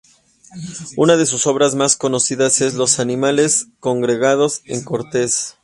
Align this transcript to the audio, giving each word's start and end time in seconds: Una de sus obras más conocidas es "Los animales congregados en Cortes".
Una 0.97 1.15
de 1.15 1.27
sus 1.27 1.45
obras 1.45 1.75
más 1.75 1.95
conocidas 1.95 2.59
es 2.61 2.73
"Los 2.73 2.99
animales 2.99 3.67
congregados 3.79 4.63
en 4.65 4.83
Cortes". 4.83 5.57